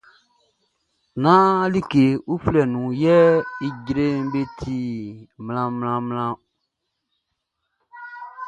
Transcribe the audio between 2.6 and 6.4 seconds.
nun yɛ ijreʼn ti mlanmlanmlan ɔn.